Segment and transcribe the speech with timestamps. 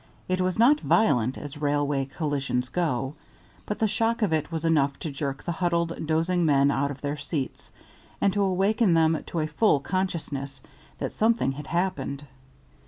[0.27, 3.13] It was not violent, as railway collisions go,
[3.67, 7.01] but the shock of it was enough to jerk the huddled, dozing men out of
[7.01, 7.71] their seats,
[8.19, 10.63] and to awaken them to a full consciousness
[10.97, 12.23] that something had happened.